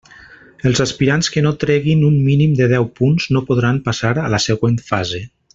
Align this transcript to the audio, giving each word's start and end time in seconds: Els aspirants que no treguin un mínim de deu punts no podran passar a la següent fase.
Els 0.69 0.79
aspirants 0.85 1.29
que 1.35 1.43
no 1.49 1.51
treguin 1.65 2.01
un 2.09 2.17
mínim 2.29 2.57
de 2.63 2.71
deu 2.73 2.89
punts 3.01 3.31
no 3.37 3.47
podran 3.51 3.81
passar 3.91 4.15
a 4.27 4.29
la 4.37 4.45
següent 4.51 4.85
fase. 4.93 5.27